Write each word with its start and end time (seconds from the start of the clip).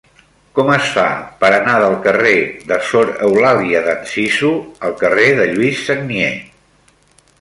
Com 0.59 0.69
es 0.75 0.85
fa 0.93 1.03
per 1.43 1.51
anar 1.57 1.75
del 1.83 1.97
carrer 2.07 2.33
de 2.71 2.79
Sor 2.87 3.11
Eulàlia 3.27 3.83
d'Anzizu 3.89 4.51
al 4.89 4.97
carrer 5.03 5.29
de 5.41 5.47
Lluís 5.53 5.85
Sagnier? 5.91 6.33